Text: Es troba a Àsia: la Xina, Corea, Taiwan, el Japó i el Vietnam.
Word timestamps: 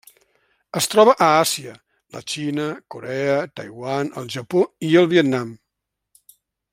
Es 0.79 0.87
troba 0.93 1.13
a 1.25 1.27
Àsia: 1.41 1.73
la 2.15 2.23
Xina, 2.33 2.65
Corea, 2.95 3.37
Taiwan, 3.61 4.11
el 4.23 4.33
Japó 4.37 4.67
i 4.91 4.93
el 5.03 5.11
Vietnam. 5.17 5.57